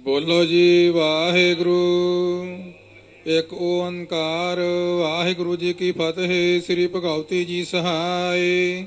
[0.00, 2.46] ਬੋਲੋ ਜੀ, ਵਾਹਿਗੁਰੂ।
[3.26, 4.58] ਇੱਕ ਓੰਕਾਰ,
[5.00, 8.86] ਵਾਹਿਗੁਰੂ ਜੀ ਕੀ ਫਤਿਹ। ਸ੍ਰੀ ਭਗਉਤੀ ਜੀ ਸਹਾਈ।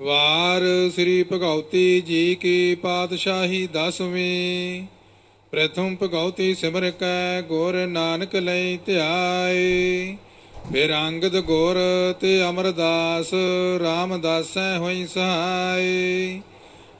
[0.00, 4.86] ਵਾਰ ਸ੍ਰੀ ਭਗਉਤੀ ਜੀ ਕੀ ਪਾਤਸ਼ਾਹੀ ਦਸਵੀਂ।
[5.50, 10.16] ਪ੍ਰਥਮ ਭਗਉਤੀ ਸਿਮਰ ਕੈ, ਗੁਰ ਨਾਨਕ ਲਈ ਧਿਆਏ।
[10.72, 11.76] ਫਿਰ ਅੰਗਦ ਗੁਰ
[12.20, 13.34] ਤੇ ਅਮਰਦਾਸ,
[13.82, 16.40] ਰਾਮਦਾਸੈ ਹੋਈ ਸਹਾਈ।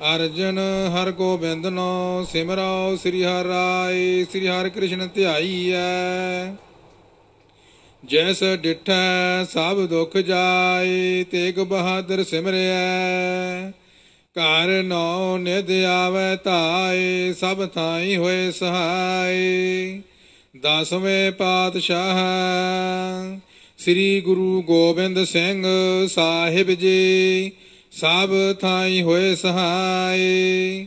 [0.05, 0.59] ਅਰਜਨ
[0.95, 6.55] ਹਰ ਗੋਬਿੰਦ ਨੋ ਸਿਮਰੋ ਸ੍ਰੀ ਹਰਿ ਰਾਏ, ਸ੍ਰੀ ਹਰਿ ਕ੍ਰਿਸ਼ਨ ਧਿਆਈਐ।
[8.05, 13.71] ਜੈਸ ਡਿਠੈ ਸਭ ਦੁਖ ਜਾਏ, ਤੇਗ ਬਹਾਦਰ ਸਿਮਰਿਐ।
[14.37, 20.01] ਘਰ ਨੋ ਨਿਧ ਆਵੈ ਧਾਏ, ਸਭ ਥਾਈ ਹੋਏ ਸਹਾਈ
[20.57, 22.17] ਦਸਵੇਂ ਪਾਤਸ਼ਾਹ
[23.79, 25.67] ਸ੍ਰੀ ਗੁਰੂ ਗੋਬਿੰਦ ਸਿੰਘ
[26.09, 27.53] ਸਾਹਿਬ ਜੀ
[28.01, 28.29] ਸਭ
[28.61, 30.87] ਥਾਈ ਹੋਏ ਸਹਾਈ,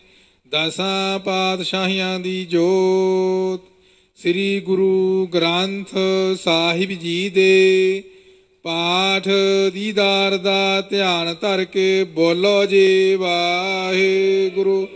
[0.52, 3.62] ਦਸਾਂ ਪਾਤਸ਼ਾਹੀਆਂ ਦੀ ਜੋਤ।
[4.22, 5.88] ਸ੍ਰੀ ਗੁਰੂ ਗ੍ਰੰਥ
[6.44, 8.04] ਸਾਹਿਬ ਜੀ ਦੇ
[8.64, 9.28] ਪਾਠ
[9.74, 14.88] ਦੀਦਾਰ ਦਾ ਧਿਆਨ ਧਰ ਕੇ ਬੋਲੋ ਜੀ, ਵਾਹਿਗੁਰੂ,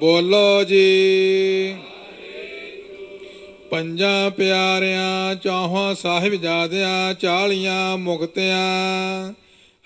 [0.00, 1.74] ਬੋਲੋ ਜੀ।
[3.70, 9.32] ਪੰਜਾਂ ਪਿਆਰਿਆਂ, ਚੌਹਾਂ ਸਾਹਿਬ ਜਾਦਿਆਂ ਚਾਲੀਆਂ ਮੁਕਤਿਆਂ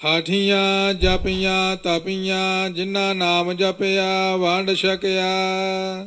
[0.05, 6.07] ਹਾਠੀਆਂ ਜਪੀਆਂ ਤਪੀਆਂ, ਜਿਨ੍ਹਾਂ ਨਾਮ ਜਪਿਆ ਵੰਡ ਛਕਿਆ।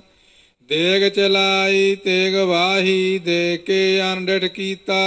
[0.69, 5.03] ਦੇਗ ਚਲਾਈ, ਤੇਗ ਵਾਹੀ ਦੇ ਕੇ ਅਨਡਟ ਕੀਤਾ।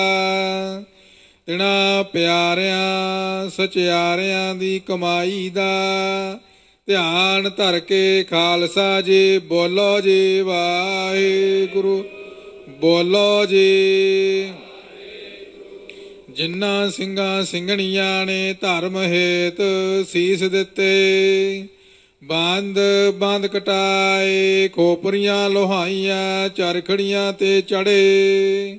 [1.47, 5.73] ਤਿਨਾ ਪਿਆਰਿਆਂ, ਸਚਿਆਰਿਆਂ ਦੀ ਕਮਾਈ ਦਾ।
[6.87, 12.05] ਧਿਆਨ ਧਰ ਕੇ ਖਾਲਸਾ ਜੀ, ਬੋਲੋ ਜੀ, ਵਾਹਿਗੁਰੂ,
[12.69, 13.69] ਬੋਲੋ ਜੀ।
[16.39, 19.57] ਜਿਨ੍ਹਾਂ ਸਿੰਘਾਂ ਸਿੰਘਣੀਆਂ ਨੇ ਧਰਮ ਹੇਤ
[20.09, 20.89] ਸੀਸ ਦਿੱਤੇ,
[22.25, 22.79] ਬੰਦ
[23.15, 28.79] ਬੰਦ ਕਟਾਏ, ਖੋਪਰੀਆਂ ਲੋਹਾਈਆਂ, ਚਰਖੜੀਆਂ ਤੇ ਚੜੇ,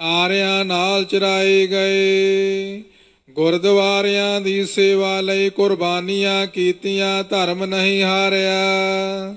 [0.00, 2.82] ਆਰਿਆਂ ਨਾਲ ਚਰਾਏ ਗਏ।
[3.30, 9.36] ਗੁਰਦੁਆਰਿਆਂ ਦੀ ਸੇਵਾ ਲਈ ਕੁਰਬਾਨੀਆਂ ਕੀਤੀਆਂ, ਧਰਮ ਨਹੀਂ ਹਾਰਿਆ।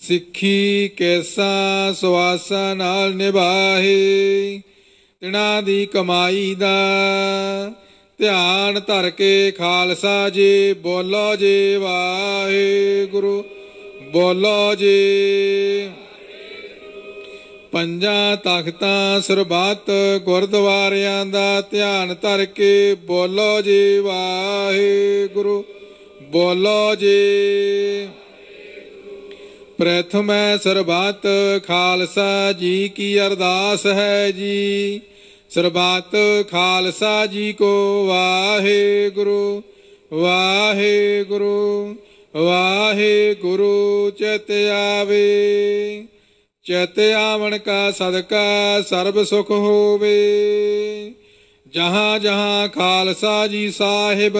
[0.00, 4.60] ਸਿੱਖੀ ਕੈਸਾ ਸਵਾਸਾ ਨਾਲ ਨਿਭਾਹੇ
[5.22, 6.76] ਤਿਨਾਂ ਦੀ ਕਮਾਈ ਦਾ।
[8.18, 13.44] ਧਿਆਨ ਧਰ ਕੇ ਖਾਲਸਾ ਜੀ, ਬੋਲੋ ਜੀ ਵਾਹਿਗੁਰੂ,
[14.12, 15.90] ਬੋਲੋ ਜੀ।
[17.72, 19.90] ਪੰਜਾਂ ਤਖਤਾਂ ਸਰਬੱਤ
[20.24, 25.64] ਗੁਰਦੁਆਰਿਆਂ ਦਾ ਧਿਆਨ ਧਰ ਕੇ ਬੋਲੋ ਜੀ ਵਾਹਿਗੁਰੂ,
[26.22, 28.08] ਬੋਲੋ ਜੀ।
[29.80, 31.22] ਪ੍ਰਥਮੈ ਸਰਬੱਤ,
[31.66, 35.00] ਖਾਲਸਾ ਜੀ ਕੀ ਅਰਦਾਸ ਹੈ ਜੀ।
[35.50, 36.16] ਸਰਬੱਤ,
[36.50, 39.62] ਖਾਲਸਾ ਜੀ ਕੋ ਵਾਹਿਗੁਰੂ
[40.12, 41.96] ਵਾਹਿਗੁਰੂ
[42.36, 44.50] ਵਾਹਿਗੁਰੂ ਚਿਤ
[45.00, 46.06] ਆਵੇ।
[46.64, 51.14] ਚਿਤ ਆਵਣ ਕਾ ਸਦਕਾ ਸਰਬ ਸੁਖ ਹੋਵੇ।
[51.74, 54.36] ਜਹਾਂ ਜਹਾਂ ਖਾਲਸਾ ਜੀ ਸਾਹਿਬ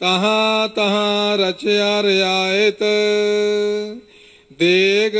[0.00, 2.82] ਤਹਾਂ ਤਹਾਂ ਰਚਿਆ ਰਿਆਇਤ
[4.58, 5.12] ਦੇਗ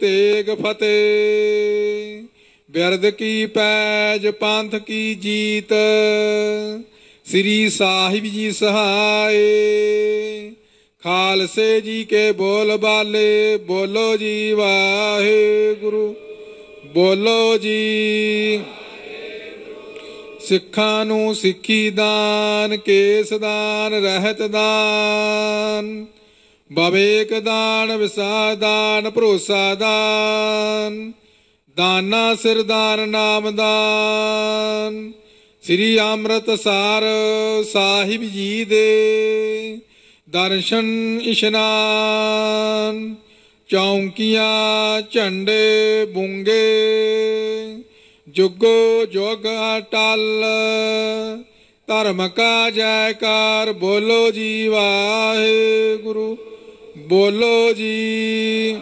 [0.00, 2.22] ਤੇਗ ਫਤਿਹ
[2.70, 5.72] ਬਿਰਦ ਕੀ ਪੈਜ ਪੰਥ ਕੀ ਜੀਤ
[7.26, 9.40] ਸ੍ਰੀ ਸਾਹਿਬ ਜੀ ਸਹਾਏ
[11.02, 16.14] ਖਾਲਸੇ ਜੀ ਕੇ ਬੋਲ ਬਾਲੇ ਬੋਲੋ ਜੀ ਵਾਹਿਗੁਰੂ
[16.94, 18.60] ਬੋਲੋ ਜੀ
[20.50, 26.06] ਸਿੱਖਾਂ ਨੂੰ ਸਿੱਖੀ ਦਾਨ, ਕੇਸ ਦਾਨ, ਰਹਿਤ ਦਾਨ।
[26.72, 31.12] ਬਵੇਕ ਦਾਨ ਵਿਸਾ ਦਾਨ, ਭਰੋਸਾ ਦਾਨ।
[31.76, 35.12] ਦਾਨਾ ਸਿਰਦਾਨ ਨਾਮ ਦਾਨ।
[35.62, 37.02] ਸ੍ਰੀ ਅੰਮ੍ਰਿਤਸਰ
[37.72, 39.78] ਸਾਹਿਬ ਜੀ ਦੇ
[40.30, 43.14] ਦਰਸ਼ਨ ਇਸ਼ਨਾਨ।
[43.68, 46.80] ਚੌਂਕੀਆਂ, ਝੰਡੇ, ਬੁੰਗੇ
[48.34, 49.46] ਜੁਗੋ ਜੁਗ
[49.78, 50.44] ਅਟਲ,
[51.86, 56.36] ਧਰਮ ਕਾ ਜੈਕਾਰ ਬੋਲੋ ਜੀ ਵਾਹਿਗੁਰੂ,
[56.98, 58.76] ਬੋਲੋ ਜੀ।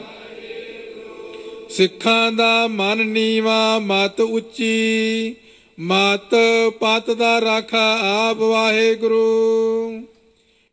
[1.70, 5.34] ਸਿੱਖਾਂ ਦਾ ਮਨ ਨੀਵਾ, ਮਤ ਉੱਚੀ,
[5.80, 6.34] ਮਤ
[6.80, 10.02] ਪਤ ਦਾ ਰਾਖਾ ਆਪ ਵਾਹਿਗੁਰੂ।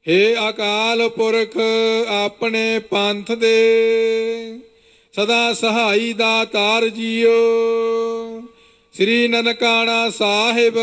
[0.08, 1.58] ਹੇ ਅਕਾਲ ਪੁਰਖ,
[2.08, 4.60] ਆਪਣੇ ਪੰਥ ਦੇ,
[5.14, 7.32] ਸਦਾ ਸਹਾਈ ਦਾ ਤਾਰ ਜੀਓ।
[8.96, 10.74] ਸ੍ਰੀ ਨਨਕਾਣਾ ਸਾਹਿਬ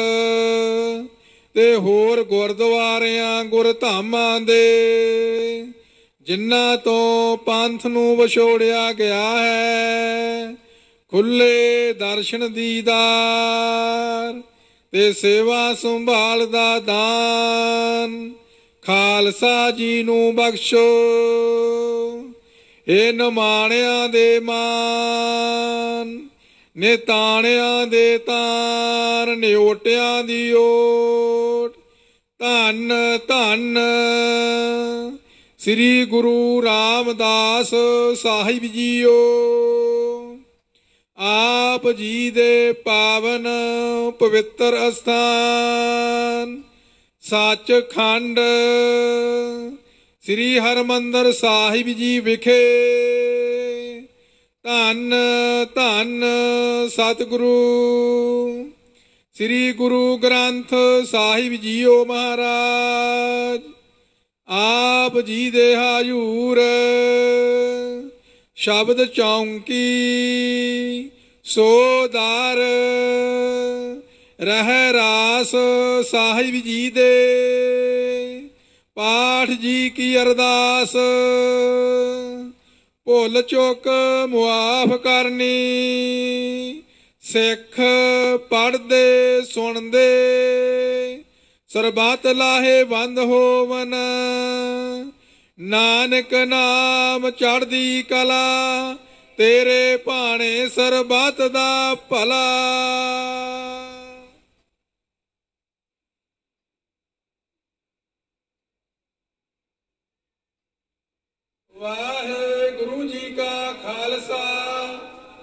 [1.54, 5.66] ਤੇ ਹੋਰ ਗੁਰਦੁਆਰਿਆਂ ਗੁਰਧਾਮਾਂ ਦੇ,
[6.26, 10.54] ਜਿਨ੍ਹਾਂ ਤੋਂ ਪੰਥ ਨੂੰ ਵਿਛੋੜਿਆ ਗਿਆ ਹੈ,
[11.10, 14.42] ਖੁੱਲੇ ਦਰਸ਼ਨ ਦੀਦਾਰ
[14.92, 18.32] ਤੇ ਸੇਵਾ ਸੰਭਾਲ ਦਾ ਦਾਨ,
[18.82, 20.84] ਖਾਲਸਾ ਜੀ ਨੂੰ ਬਖਸ਼ੋ।
[22.88, 26.28] ਏ ਨਮਾਣਿਆਂ ਦੇ ਮਾਨ
[26.76, 31.74] ਨੇ ਤਾਣਿਆਂ ਦੇ ਤਾਰ ਨਿਓਟਿਆਂ ਦੀ ਓਟ।
[32.38, 32.92] ਧੰਨ
[33.28, 33.78] ਧੰਨ
[35.58, 37.74] ਸ੍ਰੀ ਗੁਰੂ ਰਾਮਦਾਸ
[38.22, 39.18] ਸਾਹਿਬ ਜੀਓ।
[41.18, 43.48] ਆਪ ਜੀ ਦੇ ਪਾਵਨ
[44.18, 46.62] ਪਵਿੱਤਰ ਅਸਥਾਨ
[47.20, 48.40] ਸੱਚਖੰਡ
[50.22, 53.21] ਸ੍ਰੀ ਹਰਮੰਦਰ ਸਾਹਿਬ ਜੀ ਵਿਖੇ
[54.64, 55.14] ਧੰਨ
[55.74, 56.24] ਧੰਨ
[56.88, 57.46] ਸਤਿਗੁਰੂ।
[59.36, 60.74] ਸ੍ਰੀ ਗੁਰੂ ਗ੍ਰੰਥ
[61.06, 63.60] ਸਾਹਿਬ ਜੀਓ ਮਹਾਰਾਜ,
[64.48, 66.60] ਆਪ ਜੀ ਦੇ ਹਾਜ਼ੂਰ
[68.56, 69.80] ਸ਼ਬਦ ਚੌਂਕੀ
[71.46, 72.56] ਸੋਦਾਰ
[74.38, 75.54] ਰਹਿ ਰਾਸ
[76.10, 77.10] ਸਾਹਿਬ ਜੀ ਦੇ,
[78.96, 80.96] ਪਾਠ ਜੀ ਕੀ ਅਰਦਾਸ
[83.06, 83.88] ਭੁੱਲ ਚੁੱਕ
[84.26, 86.82] ਮੁਆਫ ਕਰਨੀ।
[87.20, 87.80] ਸਿੱਖ
[88.36, 90.10] ਪੜਦੇ ਸੁਣਦੇ।
[91.68, 93.94] ਸਰਬਤ ਲਾਹੇ ਬੰਦ ਹੋਵਨ।
[95.60, 98.96] ਨਾਨਕ ਨਾਮ ਚੜਦੀ ਕਲਾ,
[99.36, 102.46] ਤੇਰੇ ਭਾਣੇ ਸਰਬਤ ਦਾ ਭਲਾ।
[111.82, 114.42] ਵਾਹਿਗੁਰੂ ਜੀ ਕਾ ਖਾਲਸਾ,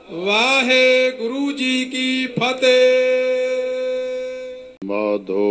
[0.10, 2.78] ਵਾਹਿਗੁਰੂ ਜੀ ਕੀ ਫਤਿਹ।
[4.86, 5.48] ਮਾਧੋ।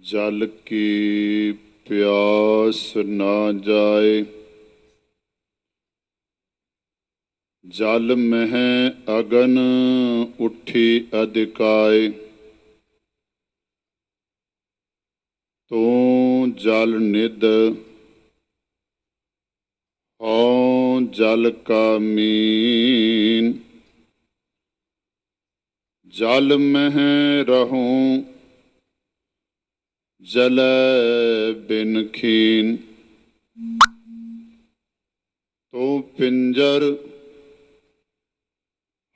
[0.00, 1.52] ਜਲ ਕੀ
[1.88, 4.24] ਪਿਆਸ ਨਾ ਜਾਏ,
[7.64, 9.58] ਜਲ ਮਹਿ ਅਗਨ
[10.40, 10.86] ਉਠੀ
[11.22, 12.12] ਅਧਿਕਾਏ।
[15.74, 17.44] ਤੂੰ ਜਲ ਨਿਦ
[20.20, 23.52] ਹਉ ਜਲ ਕਾ ਮੀਨ।
[26.06, 28.24] ਜਲ ਮਹਿ ਰਹੂੰ,
[30.22, 30.60] ਜਲ
[31.68, 32.76] ਬਿਨ ਖੀਨ।
[35.72, 36.96] ਤੂੰ ਪਿੰਜਰ,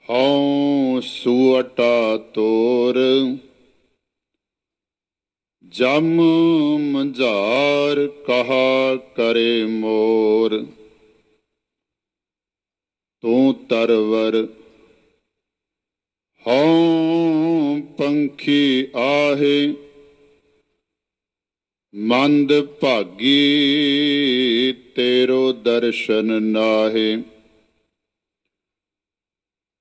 [0.09, 2.99] ਹਉ ਸੁਅਟਾ ਤੋਰ।
[5.73, 6.21] ਜਮ
[6.83, 10.55] ਮੰਝਾਰ ਕਹਾ ਕਰੇ ਮੋਰ,
[13.23, 14.37] ਤੂੰ ਤਰਵਰ
[16.45, 19.75] ਹਉ ਪੰਖੀ ਆਹੇ,
[21.95, 23.35] ਮੰਦ ਭਾਗੀ
[24.97, 27.17] ਤੇਰੋ ਦਰਸ਼ਨ ਨਾਹੇ।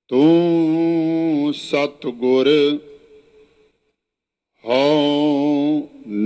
[0.10, 2.48] ਤੂੰ ਸਤ ਗੁਰ
[4.64, 5.17] ਹਉ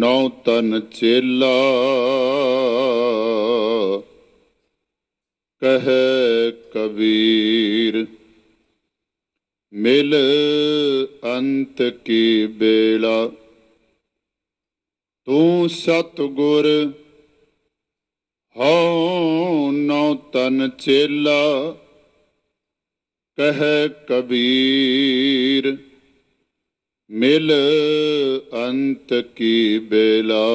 [0.01, 1.48] ਨੌ ਤਨ ਚੇਲਾ।
[5.62, 8.07] ਕਹੈ ਕਬੀਰ,
[9.74, 10.15] ਮਿਲ
[11.38, 13.31] ਅੰਤ ਕੀ ਬੇਲਾ।
[15.25, 16.94] ਤੂੰ ਸਤ ਗੁਰ
[18.57, 21.71] ਹਉ ਨੌ ਤਨ ਚੇਲਾ।
[23.38, 25.77] ਕਹੈ ਕਬੀਰ
[27.11, 27.51] ਮਿਲ
[28.69, 30.47] ਅੰਤ ਕੀ ਬੇਲਾ।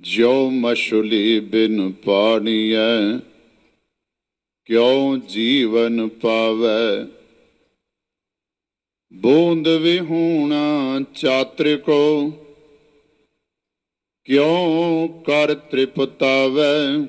[0.00, 3.18] ਜਿਉ ਮਛਲੀ ਬਿਨ ਪਾਣੀਐ,
[4.64, 7.06] ਕਿਉ ਜੀਵਨ ਪਾਵੈ।
[9.12, 12.32] ਬੂੰਦ ਵਿਹੂਣਾ ਚਾਤ੍ਰਿਕੋ,
[14.24, 17.06] ਕਿਉ ਕਰ ਤ੍ਰਿਪਤਾਵੈ।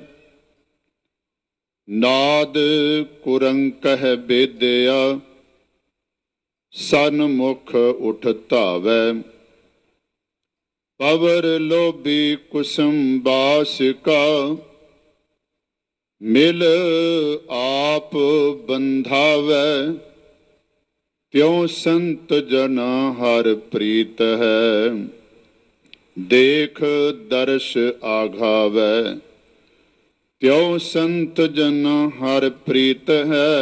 [1.90, 2.58] ਨਾਦ
[3.22, 5.20] ਕੁਰੰਕਹ ਬੇਦਿਆ
[6.76, 9.12] ਸਨਮੁਖ ਉਠ ਧਾਵੈ।
[10.98, 14.56] ਪਵਰ ਲੋਭੀ ਕੁਸਮ ਬਾਸਿਕਾ।
[16.22, 16.64] ਮਿਲ
[17.50, 18.16] ਆਪ
[18.66, 19.94] ਬੰਧਾਵੈ।
[21.32, 25.06] ਤਿਉ ਸੰਤ ਜਨਾ ਹਰ ਪ੍ਰੀਤ ਹੈ।
[26.18, 26.82] ਦੇਖ
[27.28, 29.18] ਦਰਸ਼ ਆਘਾਵੈ।
[30.40, 33.54] ਤਿਉ ਸੰਤ ਜਨਾ ਹਰ ਪ੍ਰੀਤ ਹੈ।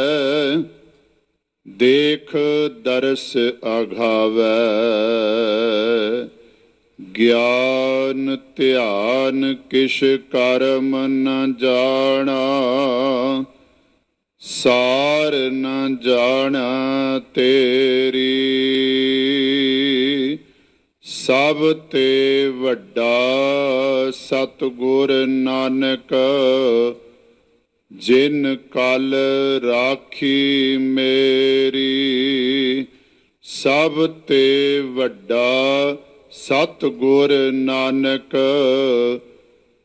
[1.69, 2.37] ਦੇਖ
[2.83, 4.57] ਦਰਸ ਆਘਾਵੈ
[7.17, 12.41] ਗਿਆਨ ਧਿਆਨ ਕਿਛ ਕਰਮ ਨ ਜਾਣਾ,
[14.41, 18.29] ਸਾਰ ਨ ਜਾਣਾ ਤੇਰੀ।
[21.03, 23.31] ਸਭ ਤੇ ਵੱਡਾ
[24.11, 26.15] ਸਤਗੁਰ ਨਾਨਕ
[28.07, 29.15] ਜਿਨ ਕਲ
[29.65, 32.87] ਰਾਖੀ ਮੇਰੀ,
[33.43, 35.97] ਸਭ ਤੇ ਵੱਡਾ
[36.31, 38.37] ਸਤ ਗੁਰ ਨਾਨਕ,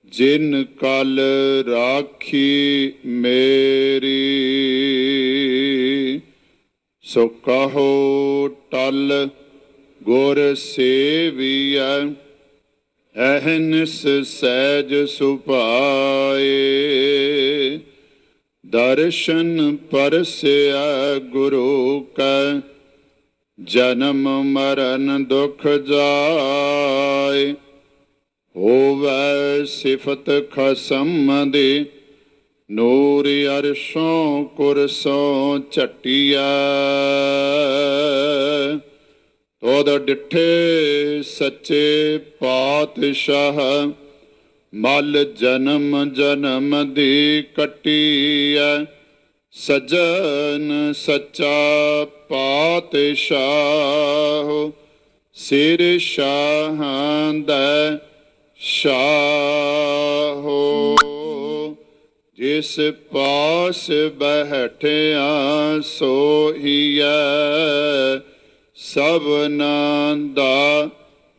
[0.05, 1.19] ਜਿਨ ਕਲ
[1.67, 4.37] ਰਾਖੀ ਮੇਰੀ।
[7.03, 9.29] ਸੋ ਕਹੋ ਟਲ
[10.03, 12.05] ਗੁਰ ਸੇਵੀਐ,
[13.15, 17.46] ਅਹਨਿਸ ਸਹਿਜ ਸੁਭਾਏ।
[18.69, 22.59] ਦਰਸ਼ਨ ਪਰਸਿਆ ਗੁਰੂ ਕੈ,
[23.63, 27.53] ਜਨਮ ਮਰਨ ਦੁਖ ਜਾਏ।
[28.55, 31.85] ਹੋਵੈ ਸਿਫਤ ਖਸਮ ਦੇ,
[32.71, 33.27] ਨੂਰ
[33.59, 36.47] ਅਰਸ਼ੋਂ ਕੁਰਸੋਂ ਝਟਿਆ
[39.61, 40.47] ਤੋਦ ਡਿਠੇ
[41.23, 43.87] ਸੱਚੇ ਪਾਤਸ਼ਾਹ
[44.73, 48.85] ਮਲ ਜਨਮ ਜਨਮ ਦੀ ਕਟਿਆ
[49.51, 54.71] ਸਜਨ ਸੱਚਾ ਪਾਤਸ਼ਾਹ।
[55.33, 57.99] ਸਿਰ ਸ਼ਾਹਾਂ ਦਾ
[58.55, 60.95] ਸ਼ਾਹੋ।
[62.37, 62.79] ਜਿਸ
[63.11, 65.27] ਪਾਸ ਬਹਿਠਿਆ
[65.83, 67.05] ਸੋਹੀਐ,
[68.75, 70.89] ਸਭਨਾਂ ਦਾ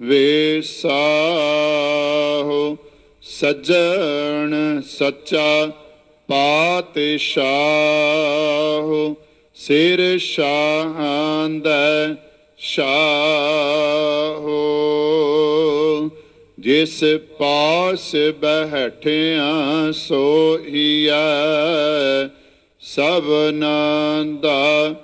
[0.03, 2.77] ਵੇਸਾਹੋ
[3.31, 5.73] ਸਜਣ ਸੱਚਾ
[6.29, 9.15] ਪਾਤਸ਼ਾਹ
[9.55, 12.17] ਸਿਰ ਸ਼ਾਹਾਂ ਦਾ
[12.59, 12.91] ਸ਼ਾਹੋ।
[16.59, 17.05] ਜਿਸ
[17.39, 21.13] ਪਾਸ ਬਹਿਠਿਆ ਸੋਹੀਐ
[22.81, 24.95] ਸਭਨਾਂ ਦਾ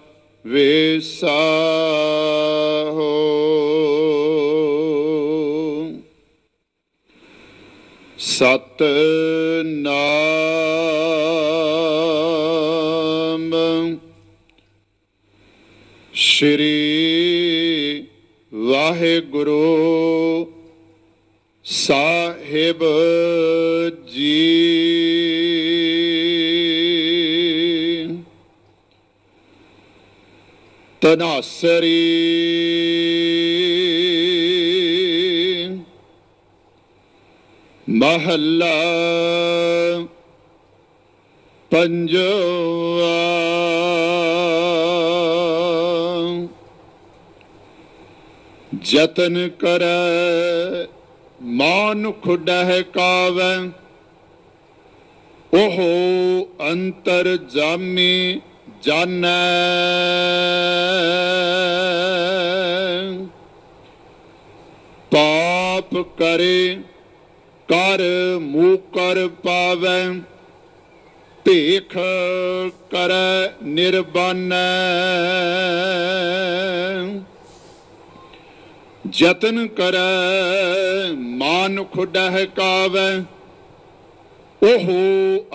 [0.46, 2.63] ਵੇਸਾਹੋ।
[8.34, 8.82] ਸਤ
[9.64, 10.34] ਨਾਮ
[16.14, 18.06] ਸ਼੍ਰੀ
[18.52, 19.58] ਵਾਹਿਗੁਰੂ
[21.64, 22.84] ਸਾਹਿਬ
[24.08, 24.40] ਜੀ।
[31.02, 32.00] ਤਨਾਸਰੀ
[38.04, 38.73] ਮਹੱਲਾ
[41.70, 43.12] ਪੰਜਵਾ।
[48.82, 50.87] ਜਤਨ ਕਰੈ
[51.42, 53.56] ਮਾਨੁਖ ਡਹਿ ਕਾਵੈ
[55.54, 55.80] ਉਹ
[56.73, 58.40] ਅੰਤਰ ਜਾਮੀ
[58.82, 59.38] ਜਾਣੈ।
[65.11, 66.78] ਪਾਪ ਕਰੇ
[67.68, 68.02] ਕਰ
[68.38, 70.00] ਮੂਕਰ ਪਾਵੈ,
[71.44, 71.97] ਭੇਖ
[72.90, 74.56] ਕਰੈ ਨਿਰਬਾਨੈ।
[79.11, 83.11] ਜਤਨ ਕਰੈ ਮਾਨੁਖ ਡਹਿ ਕਾਵੈ
[84.62, 84.90] ਉਹ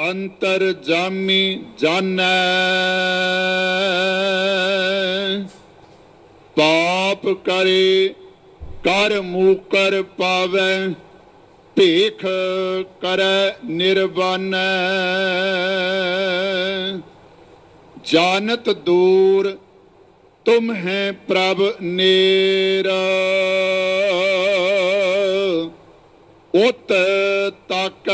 [0.10, 2.34] ਅੰਤਰ ਜਾਮੀ ਜਾਣੈ।
[6.56, 8.14] ਪਾਪ ਕਰੇ,
[8.84, 10.90] ਕਰ ਮੂਕਰ ਪਾਵੈ
[11.80, 12.26] ਭੇਖ
[13.02, 14.58] ਕਰੈ ਨਿਰਵਾਨੈ।
[18.06, 19.58] ਜਾਣਤ ਦੂਰ,
[20.46, 22.92] ਤੁਮ ਹੈ ਪ੍ਰਭ ਨੇਰਾ।
[26.68, 26.94] ਉਤ
[27.70, 28.12] ਤਕ,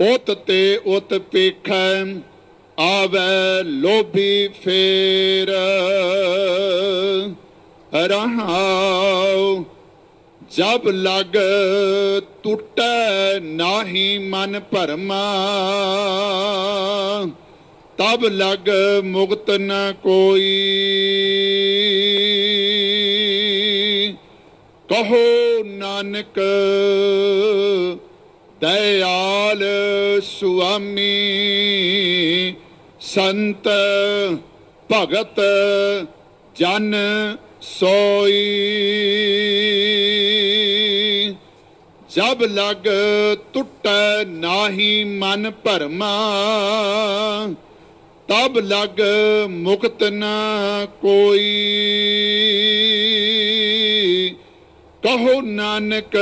[0.00, 2.02] ਉਤ ਤੇ ਉਤ ਪੇਖੈ
[2.78, 5.54] ਆਵੈ ਲੋਭੀ ਫੇਰ।
[7.94, 9.64] ਰਹਾਉ
[10.56, 11.36] ਜਬ ਲਗ
[12.42, 15.24] ਟੁੱਟੈ ਨਾਹੀ ਮਨ ਭਰਮਾ,
[17.98, 18.70] ਤਬ ਲਗ
[19.04, 20.46] ਮੁਕਤ ਨ ਕੋਈ।
[24.88, 26.40] ਕਹੋ ਨਾਨਕ,
[28.60, 29.64] ਦਇਆਲ
[30.22, 31.12] ਸੁਆਮੀ,
[33.00, 33.68] ਸੰਤ
[34.92, 35.40] ਭਗਤ
[36.56, 36.94] ਜਨ
[37.62, 38.44] ਸੋਈ।
[42.10, 42.86] ਜਬ ਲਗ
[43.52, 46.12] ਟੁੱਟੈ ਨਾਹੀ ਮਨ ਭਰਮਾ,
[48.28, 49.00] ਤਬ ਲਗ
[49.48, 50.24] ਮੁਕਤ ਨ
[51.02, 51.54] ਕੋਈ।
[55.02, 56.16] ਕਹੋ ਨਾਨਕ,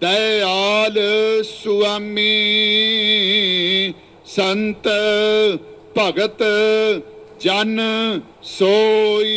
[0.00, 0.98] ਦਇਆਲ
[1.42, 2.32] ਸੁਆਮੀ,
[4.26, 4.88] ਸੰਤ
[5.98, 6.42] ਭਗਤ
[7.40, 7.80] ਜਨ
[8.42, 9.36] ਸੋਈ।